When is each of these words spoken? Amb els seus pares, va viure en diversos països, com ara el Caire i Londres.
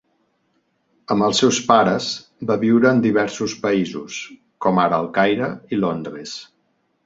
Amb 1.15 1.25
els 1.27 1.41
seus 1.43 1.59
pares, 1.67 2.07
va 2.53 2.57
viure 2.65 2.89
en 2.93 3.03
diversos 3.05 3.55
països, 3.69 4.19
com 4.67 4.85
ara 4.89 5.03
el 5.07 5.09
Caire 5.21 5.55
i 5.77 5.83
Londres. 5.87 6.39